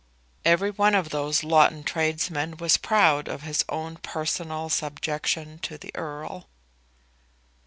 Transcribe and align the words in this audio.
Every 0.43 0.71
one 0.71 0.95
of 0.95 1.09
those 1.09 1.43
Loughton 1.43 1.83
tradesmen 1.83 2.57
was 2.57 2.75
proud 2.75 3.27
of 3.29 3.43
his 3.43 3.63
own 3.69 3.97
personal 3.97 4.67
subjection 4.69 5.59
to 5.59 5.77
the 5.77 5.91
Earl! 5.95 6.47